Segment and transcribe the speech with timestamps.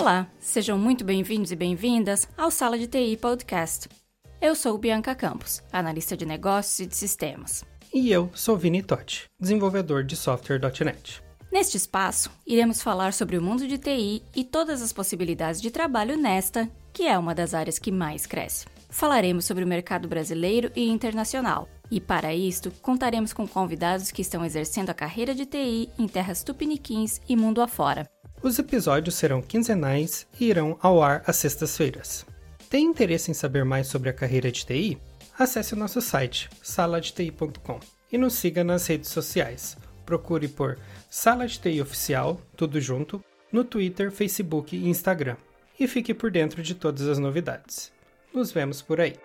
[0.00, 3.86] Olá, sejam muito bem-vindos e bem-vindas ao Sala de TI Podcast.
[4.40, 7.66] Eu sou Bianca Campos, analista de negócios e de sistemas.
[7.92, 11.22] E eu sou Vini Totti, desenvolvedor de software.net.
[11.52, 16.16] Neste espaço, iremos falar sobre o mundo de TI e todas as possibilidades de trabalho
[16.16, 18.64] nesta, que é uma das áreas que mais cresce.
[18.88, 21.68] Falaremos sobre o mercado brasileiro e internacional.
[21.90, 26.42] E para isto, contaremos com convidados que estão exercendo a carreira de TI em terras
[26.42, 28.08] tupiniquins e mundo afora.
[28.42, 32.24] Os episódios serão quinzenais e irão ao ar às sextas-feiras.
[32.70, 34.98] Tem interesse em saber mais sobre a carreira de TI?
[35.38, 37.80] Acesse o nosso site, saladeti.com,
[38.10, 39.76] e nos siga nas redes sociais.
[40.06, 40.78] Procure por
[41.10, 43.22] Sala de TI Oficial, tudo junto,
[43.52, 45.36] no Twitter, Facebook e Instagram.
[45.78, 47.92] E fique por dentro de todas as novidades.
[48.32, 49.16] Nos vemos por aí.